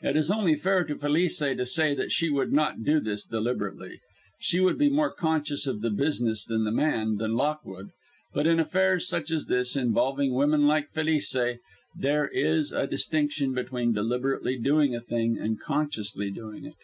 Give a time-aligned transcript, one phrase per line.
[0.00, 4.00] It is only fair to Felice to say that she would not do this deliberately.
[4.40, 7.90] She would be more conscious of the business than the man, than Lockwood;
[8.32, 11.36] but in affairs such as this, involving women like Felice,
[11.94, 16.76] there is a distinction between deliberately doing a thing and consciously doing it.